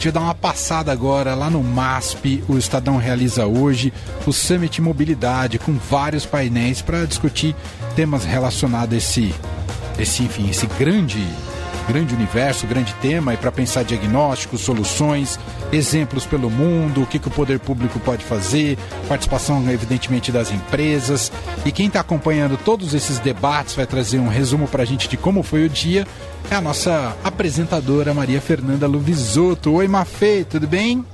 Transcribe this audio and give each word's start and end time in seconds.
gente 0.00 0.12
vai 0.12 0.12
dar 0.14 0.20
uma 0.28 0.34
passada 0.34 0.90
agora 0.90 1.34
lá 1.34 1.50
no 1.50 1.62
MASP. 1.62 2.42
O 2.48 2.56
Estadão 2.56 2.96
realiza 2.96 3.44
hoje 3.44 3.92
o 4.26 4.32
Summit 4.32 4.80
Mobilidade 4.80 5.58
com 5.58 5.74
vários 5.74 6.24
painéis 6.24 6.80
para 6.80 7.04
discutir 7.04 7.54
temas 7.94 8.24
relacionados 8.24 8.94
a 8.94 8.96
esse, 8.96 9.34
esse, 9.98 10.22
enfim, 10.22 10.48
esse 10.48 10.66
grande 10.78 11.22
grande 11.90 12.14
universo, 12.14 12.68
grande 12.68 12.94
tema, 12.94 13.34
e 13.34 13.36
para 13.36 13.50
pensar 13.50 13.82
diagnósticos, 13.82 14.60
soluções, 14.60 15.40
exemplos 15.72 16.24
pelo 16.24 16.48
mundo, 16.48 17.02
o 17.02 17.06
que, 17.06 17.18
que 17.18 17.26
o 17.26 17.30
poder 17.32 17.58
público 17.58 17.98
pode 17.98 18.24
fazer, 18.24 18.78
participação, 19.08 19.68
evidentemente, 19.68 20.30
das 20.30 20.52
empresas. 20.52 21.32
E 21.66 21.72
quem 21.72 21.88
está 21.88 21.98
acompanhando 21.98 22.56
todos 22.56 22.94
esses 22.94 23.18
debates 23.18 23.74
vai 23.74 23.86
trazer 23.86 24.20
um 24.20 24.28
resumo 24.28 24.68
para 24.68 24.84
a 24.84 24.86
gente 24.86 25.08
de 25.08 25.16
como 25.16 25.42
foi 25.42 25.64
o 25.64 25.68
dia. 25.68 26.06
É 26.48 26.54
a 26.54 26.60
nossa 26.60 27.16
apresentadora 27.24 28.14
Maria 28.14 28.40
Fernanda 28.40 28.86
Luvisoto. 28.86 29.72
Oi, 29.72 29.88
Mafê, 29.88 30.46
tudo 30.48 30.68
bem? 30.68 31.04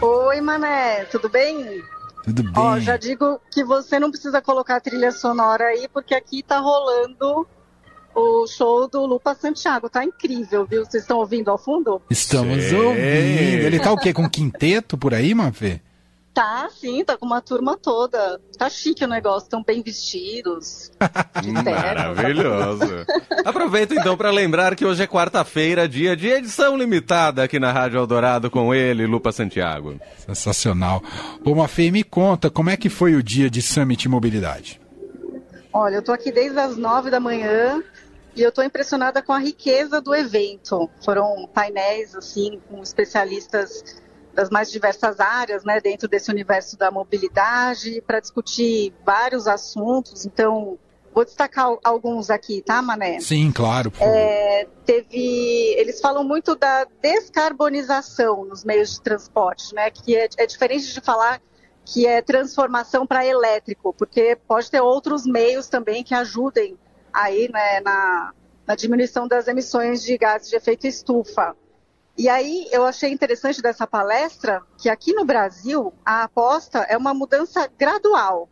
Oi, 0.00 0.40
Mané, 0.40 1.06
tudo 1.06 1.28
bem? 1.28 1.82
Tudo 2.22 2.44
bem. 2.44 2.52
Ó, 2.56 2.78
já 2.78 2.96
digo 2.96 3.40
que 3.50 3.64
você 3.64 3.98
não 3.98 4.12
precisa 4.12 4.40
colocar 4.40 4.80
trilha 4.80 5.10
sonora 5.10 5.64
aí, 5.64 5.88
porque 5.92 6.14
aqui 6.14 6.40
tá 6.40 6.60
rolando 6.60 7.46
o 8.14 8.46
show 8.46 8.88
do 8.88 9.04
Lupa 9.06 9.34
Santiago. 9.34 9.88
Tá 9.88 10.04
incrível, 10.04 10.64
viu? 10.64 10.84
Vocês 10.84 11.02
estão 11.02 11.18
ouvindo 11.18 11.50
ao 11.50 11.58
fundo? 11.58 12.00
Estamos 12.08 12.62
Sim. 12.64 12.76
ouvindo. 12.76 13.02
Ele 13.02 13.80
tá 13.80 13.92
o 13.92 13.96
quê? 13.96 14.12
Com 14.12 14.28
quinteto 14.28 14.96
por 14.96 15.14
aí, 15.14 15.34
Mafê? 15.34 15.80
Tá, 16.34 16.68
sim, 16.68 17.04
tá 17.04 17.16
com 17.16 17.24
uma 17.24 17.40
turma 17.40 17.78
toda. 17.80 18.40
Tá 18.58 18.68
chique 18.68 19.04
o 19.04 19.06
negócio, 19.06 19.46
estão 19.46 19.62
bem 19.62 19.80
vestidos. 19.82 20.90
Maravilhoso. 21.64 23.06
Aproveito 23.46 23.94
então 23.94 24.16
para 24.16 24.32
lembrar 24.32 24.74
que 24.74 24.84
hoje 24.84 25.04
é 25.04 25.06
quarta-feira, 25.06 25.88
dia 25.88 26.16
de 26.16 26.26
edição 26.26 26.76
limitada 26.76 27.44
aqui 27.44 27.60
na 27.60 27.70
Rádio 27.70 27.98
Eldorado 27.98 28.50
com 28.50 28.74
ele, 28.74 29.06
Lupa 29.06 29.30
Santiago. 29.30 30.00
Sensacional. 30.26 31.00
Ô 31.44 31.54
Mafê, 31.54 31.92
me 31.92 32.02
conta, 32.02 32.50
como 32.50 32.68
é 32.68 32.76
que 32.76 32.88
foi 32.88 33.14
o 33.14 33.22
dia 33.22 33.48
de 33.48 33.62
Summit 33.62 34.08
Mobilidade? 34.08 34.80
Olha, 35.72 35.96
eu 35.96 36.02
tô 36.02 36.10
aqui 36.10 36.32
desde 36.32 36.58
as 36.58 36.76
nove 36.76 37.10
da 37.10 37.20
manhã, 37.20 37.80
e 38.36 38.42
eu 38.42 38.48
estou 38.48 38.64
impressionada 38.64 39.22
com 39.22 39.32
a 39.32 39.38
riqueza 39.38 40.00
do 40.00 40.14
evento. 40.14 40.90
Foram 41.04 41.48
painéis 41.52 42.14
assim 42.14 42.60
com 42.68 42.82
especialistas 42.82 44.02
das 44.34 44.50
mais 44.50 44.70
diversas 44.70 45.20
áreas, 45.20 45.64
né, 45.64 45.80
dentro 45.80 46.08
desse 46.08 46.30
universo 46.30 46.76
da 46.76 46.90
mobilidade, 46.90 48.02
para 48.04 48.18
discutir 48.18 48.92
vários 49.06 49.46
assuntos. 49.46 50.26
Então, 50.26 50.76
vou 51.14 51.24
destacar 51.24 51.76
alguns 51.84 52.30
aqui, 52.30 52.60
tá, 52.60 52.82
Mané? 52.82 53.20
Sim, 53.20 53.52
claro. 53.52 53.92
É, 54.00 54.66
teve, 54.84 55.74
eles 55.78 56.00
falam 56.00 56.24
muito 56.24 56.56
da 56.56 56.86
descarbonização 57.00 58.44
nos 58.44 58.64
meios 58.64 58.94
de 58.94 59.02
transporte, 59.02 59.72
né, 59.72 59.88
que 59.90 60.16
é, 60.16 60.28
é 60.36 60.46
diferente 60.46 60.92
de 60.92 61.00
falar 61.00 61.40
que 61.86 62.06
é 62.06 62.22
transformação 62.22 63.06
para 63.06 63.26
elétrico, 63.26 63.94
porque 63.96 64.36
pode 64.48 64.70
ter 64.70 64.80
outros 64.80 65.26
meios 65.26 65.68
também 65.68 66.02
que 66.02 66.14
ajudem 66.14 66.78
aí 67.14 67.48
né, 67.50 67.80
na, 67.80 68.34
na 68.66 68.74
diminuição 68.74 69.28
das 69.28 69.46
emissões 69.46 70.02
de 70.02 70.18
gases 70.18 70.50
de 70.50 70.56
efeito 70.56 70.86
estufa. 70.86 71.56
E 72.18 72.28
aí 72.28 72.68
eu 72.72 72.84
achei 72.84 73.10
interessante 73.10 73.62
dessa 73.62 73.86
palestra 73.86 74.62
que 74.76 74.88
aqui 74.88 75.12
no 75.12 75.24
Brasil 75.24 75.92
a 76.04 76.24
aposta 76.24 76.80
é 76.80 76.96
uma 76.96 77.14
mudança 77.14 77.68
gradual, 77.78 78.48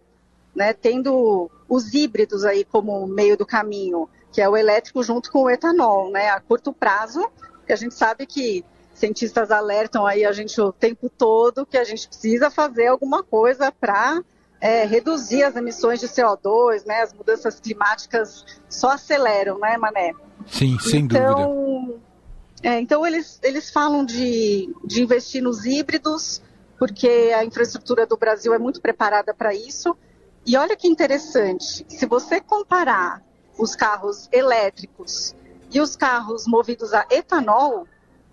né, 0.55 0.73
tendo 0.73 1.51
os 1.69 1.93
híbridos 1.93 2.45
aí 2.45 2.65
como 2.65 3.07
meio 3.07 3.37
do 3.37 3.47
caminho, 3.47 4.09
que 4.33 4.41
é 4.41 4.49
o 4.49 4.57
elétrico 4.57 5.03
junto 5.03 5.31
com 5.31 5.43
o 5.43 5.51
etanol, 5.51 6.11
né, 6.11 6.31
a 6.31 6.41
curto 6.41 6.73
prazo, 6.73 7.31
que 7.67 7.73
a 7.73 7.77
gente 7.77 7.95
sabe 7.95 8.27
que 8.27 8.65
cientistas 8.95 9.51
alertam 9.51 10.07
aí 10.07 10.25
a 10.25 10.33
gente 10.33 10.61
o 10.61 10.73
tempo 10.73 11.09
todo 11.09 11.65
que 11.65 11.79
a 11.79 11.85
gente 11.85 12.07
precisa 12.09 12.51
fazer 12.51 12.89
alguma 12.89 13.23
coisa 13.23 13.73
para 13.73 14.23
é, 14.63 14.85
reduzir 14.85 15.43
as 15.43 15.57
emissões 15.57 15.99
de 15.99 16.07
CO2, 16.07 16.87
né? 16.87 17.03
As 17.03 17.13
mudanças 17.13 17.59
climáticas 17.59 18.47
só 18.69 18.91
aceleram, 18.91 19.59
né, 19.59 19.77
Mané? 19.77 20.13
Sim, 20.47 20.79
sem 20.79 21.01
então, 21.01 21.83
dúvida. 21.83 22.01
É, 22.63 22.79
então 22.79 23.05
eles, 23.05 23.41
eles 23.43 23.71
falam 23.71 24.05
de, 24.05 24.73
de 24.85 25.03
investir 25.03 25.43
nos 25.43 25.67
híbridos, 25.67 26.41
porque 26.79 27.33
a 27.37 27.45
infraestrutura 27.45 28.07
do 28.07 28.17
Brasil 28.17 28.55
é 28.55 28.59
muito 28.59 28.81
preparada 28.81 29.35
para 29.35 29.53
isso. 29.53 29.97
E 30.47 30.57
olha 30.57 30.77
que 30.77 30.87
interessante, 30.87 31.85
se 31.89 32.07
você 32.07 32.41
comparar 32.41 33.21
os 33.59 33.75
carros 33.75 34.29
elétricos 34.31 35.35
e 35.73 35.81
os 35.81 35.97
carros 35.97 36.47
movidos 36.47 36.95
a 36.95 37.05
etanol, 37.11 37.85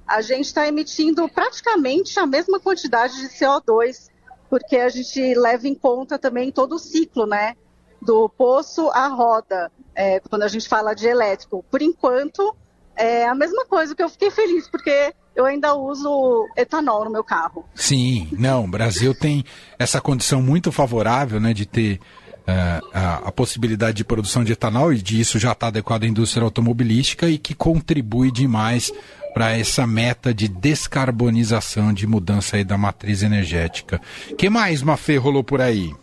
a 0.05 0.21
gente 0.21 0.45
está 0.45 0.67
emitindo 0.67 1.27
praticamente 1.27 2.19
a 2.19 2.27
mesma 2.27 2.59
quantidade 2.59 3.15
de 3.19 3.29
CO2 3.29 4.09
porque 4.49 4.77
a 4.77 4.89
gente 4.89 5.33
leva 5.35 5.67
em 5.67 5.75
conta 5.75 6.17
também 6.17 6.51
todo 6.51 6.75
o 6.75 6.79
ciclo, 6.79 7.25
né? 7.25 7.55
Do 8.01 8.29
poço 8.29 8.89
à 8.89 9.07
roda, 9.07 9.71
é, 9.93 10.19
quando 10.21 10.43
a 10.43 10.47
gente 10.47 10.67
fala 10.67 10.93
de 10.93 11.07
elétrico. 11.07 11.63
Por 11.69 11.81
enquanto, 11.81 12.55
é 12.95 13.27
a 13.27 13.35
mesma 13.35 13.65
coisa 13.65 13.95
que 13.95 14.01
eu 14.01 14.09
fiquei 14.09 14.31
feliz, 14.31 14.67
porque 14.67 15.13
eu 15.35 15.45
ainda 15.45 15.73
uso 15.75 16.47
etanol 16.57 17.05
no 17.05 17.11
meu 17.11 17.23
carro. 17.23 17.65
Sim, 17.75 18.27
não, 18.31 18.65
o 18.65 18.67
Brasil 18.67 19.13
tem 19.13 19.45
essa 19.77 20.01
condição 20.01 20.41
muito 20.41 20.71
favorável, 20.71 21.39
né, 21.39 21.53
de 21.53 21.65
ter 21.65 21.99
uh, 22.41 22.89
a, 22.93 23.15
a, 23.27 23.31
possibilidade 23.31 23.97
de 23.97 24.03
produção 24.03 24.43
de 24.43 24.51
etanol, 24.51 24.91
e 24.91 25.01
disso 25.01 25.39
já 25.39 25.53
está 25.53 25.67
adequado 25.67 26.03
à 26.03 26.07
indústria 26.07 26.43
automobilística 26.43 27.29
e 27.29 27.37
que 27.37 27.53
contribui 27.53 28.31
demais 28.31 28.91
para 29.33 29.57
essa 29.57 29.85
meta 29.85 30.33
de 30.33 30.47
descarbonização, 30.47 31.93
de 31.93 32.07
mudança 32.07 32.57
aí 32.57 32.63
da 32.63 32.77
matriz 32.77 33.23
energética. 33.23 34.01
que 34.37 34.49
mais, 34.49 34.81
Mafê, 34.81 35.17
rolou 35.17 35.43
por 35.43 35.61
aí? 35.61 35.93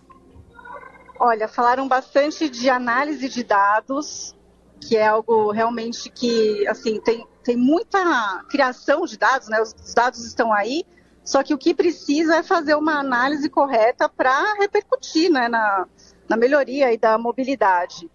Olha, 1.19 1.49
falaram 1.49 1.89
bastante 1.89 2.49
de 2.49 2.69
análise 2.69 3.29
de 3.29 3.43
dados, 3.43 4.35
que 4.81 4.97
é 4.97 5.07
algo 5.07 5.51
realmente 5.51 6.11
que, 6.11 6.67
assim, 6.69 7.01
tem, 7.01 7.27
tem 7.43 7.57
muita 7.57 8.45
criação 8.51 9.05
de 9.05 9.17
dados, 9.17 9.49
né? 9.49 9.61
Os, 9.61 9.75
os 9.75 9.95
dados 9.95 10.25
estão 10.25 10.53
aí, 10.53 10.85
só 11.25 11.43
que 11.43 11.53
o 11.53 11.59
que 11.59 11.75
precisa 11.75 12.37
é 12.37 12.43
fazer 12.43 12.75
uma 12.77 13.01
análise 13.01 13.49
correta 13.49 14.09
para 14.09 14.55
repercutir 14.61 15.31
né, 15.31 15.49
na, 15.49 15.87
na 16.29 16.37
melhoria 16.37 16.87
aí 16.87 16.97
da 16.97 17.19
mobilidade. 17.19 18.09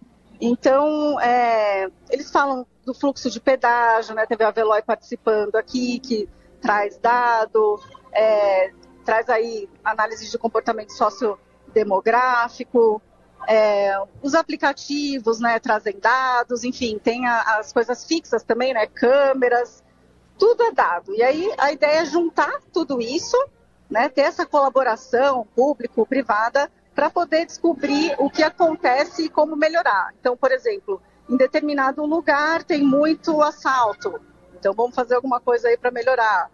Então, 0.44 1.20
é, 1.20 1.88
eles 2.10 2.28
falam 2.28 2.66
do 2.84 2.92
fluxo 2.92 3.30
de 3.30 3.38
pedágio, 3.38 4.12
né? 4.12 4.26
Teve 4.26 4.42
a 4.42 4.50
Veloy 4.50 4.82
participando 4.82 5.54
aqui, 5.54 6.00
que 6.00 6.28
traz 6.60 6.98
dado, 6.98 7.80
é, 8.12 8.72
traz 9.04 9.30
aí 9.30 9.70
análise 9.84 10.28
de 10.28 10.36
comportamento 10.36 10.90
sociodemográfico, 10.90 13.00
é, 13.46 13.96
os 14.20 14.34
aplicativos, 14.34 15.38
né, 15.38 15.60
trazem 15.60 15.96
dados, 16.00 16.64
enfim, 16.64 16.98
tem 16.98 17.24
a, 17.24 17.58
as 17.58 17.72
coisas 17.72 18.04
fixas 18.04 18.42
também, 18.42 18.74
né, 18.74 18.88
câmeras, 18.88 19.80
tudo 20.36 20.64
é 20.64 20.72
dado. 20.72 21.14
E 21.14 21.22
aí 21.22 21.54
a 21.56 21.70
ideia 21.70 22.00
é 22.00 22.04
juntar 22.04 22.58
tudo 22.72 23.00
isso, 23.00 23.36
né, 23.88 24.08
ter 24.08 24.22
essa 24.22 24.44
colaboração 24.44 25.46
público-privada 25.54 26.68
para 26.94 27.10
poder 27.10 27.46
descobrir 27.46 28.14
o 28.18 28.28
que 28.28 28.42
acontece 28.42 29.24
e 29.24 29.28
como 29.28 29.56
melhorar. 29.56 30.12
Então, 30.20 30.36
por 30.36 30.52
exemplo, 30.52 31.00
em 31.28 31.36
determinado 31.36 32.04
lugar 32.04 32.62
tem 32.62 32.82
muito 32.82 33.40
assalto, 33.42 34.20
então 34.58 34.74
vamos 34.74 34.94
fazer 34.94 35.14
alguma 35.14 35.40
coisa 35.40 35.68
aí 35.68 35.76
para 35.76 35.90
melhorar. 35.90 36.50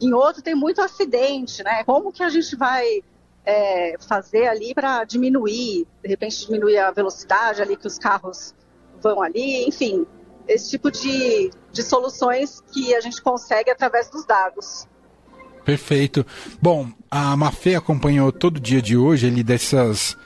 Em 0.00 0.12
outro 0.12 0.42
tem 0.42 0.54
muito 0.54 0.80
acidente, 0.80 1.62
né? 1.62 1.84
Como 1.84 2.12
que 2.12 2.22
a 2.22 2.28
gente 2.28 2.56
vai 2.56 3.02
é, 3.44 3.96
fazer 4.08 4.48
ali 4.48 4.74
para 4.74 5.04
diminuir, 5.04 5.86
de 6.02 6.08
repente 6.08 6.46
diminuir 6.46 6.78
a 6.78 6.90
velocidade 6.90 7.62
ali 7.62 7.76
que 7.76 7.86
os 7.86 7.98
carros 7.98 8.54
vão 9.00 9.22
ali, 9.22 9.68
enfim, 9.68 10.06
esse 10.48 10.70
tipo 10.70 10.90
de, 10.90 11.50
de 11.70 11.82
soluções 11.82 12.60
que 12.72 12.94
a 12.94 13.00
gente 13.00 13.22
consegue 13.22 13.70
através 13.70 14.08
dos 14.08 14.24
dados. 14.24 14.88
Perfeito. 15.64 16.26
Bom, 16.60 16.88
a 17.10 17.36
Mafê 17.36 17.74
acompanhou 17.74 18.30
todo 18.30 18.58
o 18.58 18.60
dia 18.60 18.82
de 18.82 18.96
hoje 18.96 19.26
ele 19.26 19.42
dessas, 19.42 20.16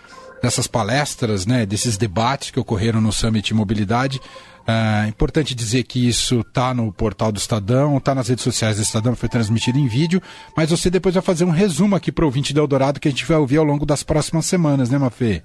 dessas 0.42 0.66
palestras, 0.66 1.46
né, 1.46 1.64
desses 1.64 1.96
debates 1.96 2.50
que 2.50 2.58
ocorreram 2.58 3.00
no 3.00 3.12
Summit 3.12 3.54
Mobilidade. 3.54 4.20
É 4.66 5.08
importante 5.08 5.54
dizer 5.54 5.84
que 5.84 6.06
isso 6.06 6.40
está 6.40 6.74
no 6.74 6.92
portal 6.92 7.32
do 7.32 7.38
Estadão, 7.38 7.96
está 7.96 8.14
nas 8.14 8.28
redes 8.28 8.44
sociais 8.44 8.76
do 8.76 8.82
Estadão, 8.82 9.16
foi 9.16 9.28
transmitido 9.28 9.78
em 9.78 9.86
vídeo, 9.86 10.20
mas 10.54 10.68
você 10.68 10.90
depois 10.90 11.14
vai 11.14 11.22
fazer 11.22 11.44
um 11.44 11.50
resumo 11.50 11.96
aqui 11.96 12.12
para 12.12 12.24
o 12.24 12.26
ouvinte 12.26 12.52
do 12.52 12.60
Eldorado 12.60 13.00
que 13.00 13.08
a 13.08 13.10
gente 13.10 13.24
vai 13.24 13.38
ouvir 13.38 13.56
ao 13.56 13.64
longo 13.64 13.86
das 13.86 14.02
próximas 14.02 14.44
semanas, 14.44 14.90
né, 14.90 14.98
Mafê? 14.98 15.42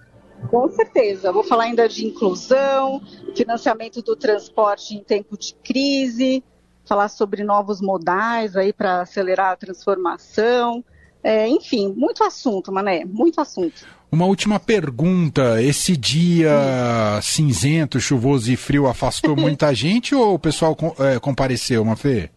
Com 0.49 0.69
certeza. 0.71 1.31
Vou 1.31 1.43
falar 1.43 1.65
ainda 1.65 1.87
de 1.87 2.05
inclusão, 2.05 3.01
financiamento 3.33 4.01
do 4.01 4.13
transporte 4.13 4.93
em 4.93 5.01
tempo 5.01 5.37
de 5.37 5.55
crise, 5.63 6.43
falar 6.85 7.09
sobre 7.09 7.43
novos 7.43 7.81
modais 7.81 8.55
aí 8.55 8.73
para 8.73 9.01
acelerar 9.01 9.51
a 9.51 9.55
transformação. 9.55 10.83
É, 11.23 11.47
enfim, 11.47 11.93
muito 11.95 12.23
assunto, 12.23 12.71
Mané, 12.71 13.05
muito 13.05 13.39
assunto. 13.39 13.85
Uma 14.11 14.25
última 14.25 14.59
pergunta: 14.59 15.61
esse 15.61 15.95
dia 15.97 17.19
cinzento, 17.21 17.99
chuvoso 17.99 18.51
e 18.51 18.55
frio 18.55 18.87
afastou 18.87 19.35
muita 19.37 19.73
gente 19.73 20.13
ou 20.13 20.35
o 20.35 20.39
pessoal 20.39 20.77
é, 20.99 21.19
compareceu, 21.19 21.83
Mafê? 21.83 22.29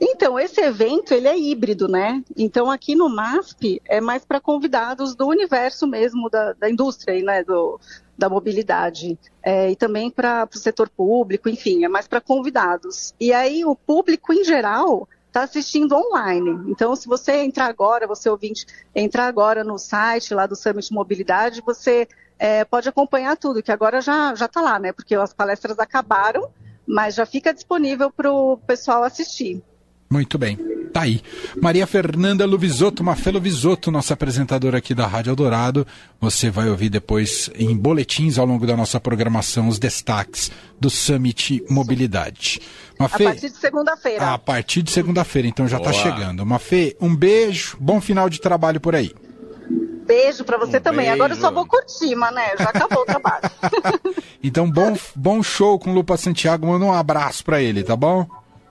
Então, 0.00 0.38
esse 0.38 0.60
evento, 0.60 1.12
ele 1.12 1.28
é 1.28 1.38
híbrido, 1.38 1.88
né? 1.88 2.22
Então, 2.36 2.70
aqui 2.70 2.94
no 2.94 3.08
MASP, 3.08 3.80
é 3.86 4.00
mais 4.00 4.24
para 4.24 4.40
convidados 4.40 5.14
do 5.14 5.26
universo 5.26 5.86
mesmo 5.86 6.28
da, 6.28 6.52
da 6.52 6.70
indústria, 6.70 7.22
né? 7.22 7.42
Do, 7.42 7.80
da 8.16 8.28
mobilidade. 8.28 9.18
É, 9.42 9.70
e 9.70 9.76
também 9.76 10.10
para 10.10 10.48
o 10.52 10.58
setor 10.58 10.88
público, 10.88 11.48
enfim, 11.48 11.84
é 11.84 11.88
mais 11.88 12.08
para 12.08 12.20
convidados. 12.20 13.14
E 13.20 13.32
aí, 13.32 13.64
o 13.64 13.76
público, 13.76 14.32
em 14.32 14.44
geral, 14.44 15.08
está 15.26 15.42
assistindo 15.42 15.94
online. 15.94 16.70
Então, 16.70 16.96
se 16.96 17.06
você 17.06 17.42
entrar 17.42 17.66
agora, 17.66 18.06
você 18.06 18.28
ouvinte, 18.28 18.66
entrar 18.94 19.26
agora 19.26 19.62
no 19.62 19.78
site 19.78 20.32
lá 20.32 20.46
do 20.46 20.56
Summit 20.56 20.92
Mobilidade, 20.92 21.60
você 21.60 22.08
é, 22.38 22.64
pode 22.64 22.88
acompanhar 22.88 23.36
tudo, 23.36 23.62
que 23.62 23.70
agora 23.70 24.00
já 24.00 24.32
está 24.32 24.60
lá, 24.60 24.78
né? 24.78 24.92
Porque 24.92 25.14
as 25.14 25.34
palestras 25.34 25.78
acabaram, 25.78 26.48
mas 26.86 27.14
já 27.14 27.26
fica 27.26 27.52
disponível 27.52 28.10
para 28.10 28.32
o 28.32 28.56
pessoal 28.56 29.02
assistir. 29.02 29.62
Muito 30.10 30.38
bem. 30.38 30.58
Tá 30.96 31.02
aí. 31.02 31.20
Maria 31.60 31.86
Fernanda 31.86 32.46
Luvisotto, 32.46 33.04
Mafê 33.04 33.30
Luvisotto, 33.30 33.90
nossa 33.90 34.14
apresentadora 34.14 34.78
aqui 34.78 34.94
da 34.94 35.06
Rádio 35.06 35.30
Eldorado. 35.30 35.86
Você 36.18 36.48
vai 36.48 36.70
ouvir 36.70 36.88
depois 36.88 37.50
em 37.54 37.76
boletins 37.76 38.38
ao 38.38 38.46
longo 38.46 38.66
da 38.66 38.74
nossa 38.74 38.98
programação 38.98 39.68
os 39.68 39.78
destaques 39.78 40.50
do 40.80 40.88
Summit 40.88 41.62
Mobilidade. 41.68 42.62
Mafê, 42.98 43.24
a 43.24 43.28
partir 43.28 43.50
de 43.50 43.56
segunda-feira. 43.58 44.32
A 44.32 44.38
partir 44.38 44.82
de 44.82 44.90
segunda-feira, 44.90 45.46
então 45.46 45.68
já 45.68 45.76
está 45.76 45.92
chegando. 45.92 46.46
Mafê, 46.46 46.96
um 46.98 47.14
beijo, 47.14 47.76
bom 47.78 48.00
final 48.00 48.30
de 48.30 48.40
trabalho 48.40 48.80
por 48.80 48.94
aí. 48.94 49.14
Beijo 50.06 50.44
para 50.44 50.56
você 50.56 50.78
um 50.78 50.80
também. 50.80 51.06
Beijo. 51.06 51.12
Agora 51.12 51.34
eu 51.34 51.38
só 51.38 51.50
vou 51.50 51.66
curtir, 51.66 52.14
mané. 52.14 52.56
Já 52.56 52.70
acabou 52.70 53.02
o 53.02 53.04
trabalho. 53.04 53.42
então, 54.42 54.70
bom, 54.70 54.96
bom 55.14 55.42
show 55.42 55.78
com 55.78 55.90
o 55.90 55.94
Lupa 55.94 56.16
Santiago. 56.16 56.66
Manda 56.68 56.86
um 56.86 56.92
abraço 56.94 57.44
para 57.44 57.60
ele, 57.60 57.82
tá 57.82 57.94
bom? 57.94 58.26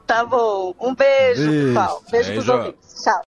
Tá 0.05 0.25
bom. 0.25 0.73
Um 0.79 0.93
beijo, 0.93 1.49
beijo. 1.49 1.67
pessoal. 1.67 2.01
Beijo, 2.11 2.29
beijo. 2.29 2.43
pros 2.45 2.49
ouvintes. 2.49 3.03
Tchau. 3.03 3.23